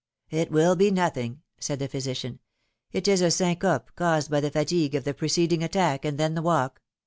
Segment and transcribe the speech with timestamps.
[0.31, 2.39] '^It will be nothing," said the physician.
[2.91, 6.41] ^^It is a syncope, caused by the fatigue of the preceding attack, and then the
[6.41, 6.81] walk